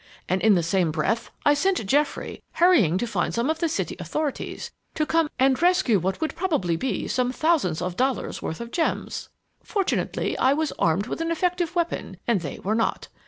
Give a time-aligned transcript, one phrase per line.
[0.27, 3.95] And in the same breath I sent Geoffrey hurrying to find some of the city
[3.99, 8.71] authorities to come and rescue what would probably be some thousands of dollars' worth of
[8.71, 9.29] gems.
[9.61, 13.09] "Fortunately, I was armed with an effective weapon and they were not.